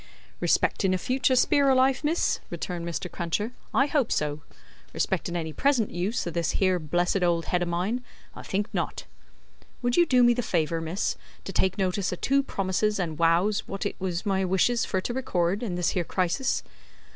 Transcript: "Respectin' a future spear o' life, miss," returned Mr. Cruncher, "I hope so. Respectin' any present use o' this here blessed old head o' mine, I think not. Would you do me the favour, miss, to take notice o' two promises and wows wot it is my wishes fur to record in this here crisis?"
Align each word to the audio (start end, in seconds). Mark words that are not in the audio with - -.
"Respectin' 0.39 0.95
a 0.95 0.97
future 0.97 1.35
spear 1.35 1.69
o' 1.69 1.75
life, 1.75 2.03
miss," 2.03 2.39
returned 2.49 2.87
Mr. 2.87 3.07
Cruncher, 3.07 3.51
"I 3.71 3.85
hope 3.85 4.11
so. 4.11 4.41
Respectin' 4.95 5.35
any 5.35 5.53
present 5.53 5.91
use 5.91 6.25
o' 6.25 6.31
this 6.31 6.53
here 6.57 6.79
blessed 6.79 7.21
old 7.21 7.45
head 7.45 7.61
o' 7.61 7.67
mine, 7.67 8.03
I 8.35 8.41
think 8.41 8.67
not. 8.73 9.05
Would 9.83 9.97
you 9.97 10.07
do 10.07 10.23
me 10.23 10.33
the 10.33 10.41
favour, 10.41 10.81
miss, 10.81 11.17
to 11.43 11.53
take 11.53 11.77
notice 11.77 12.11
o' 12.11 12.15
two 12.15 12.41
promises 12.41 12.97
and 12.97 13.19
wows 13.19 13.67
wot 13.67 13.85
it 13.85 13.95
is 14.01 14.25
my 14.25 14.43
wishes 14.43 14.85
fur 14.85 15.01
to 15.01 15.13
record 15.13 15.61
in 15.61 15.75
this 15.75 15.89
here 15.89 16.03
crisis?" 16.03 16.63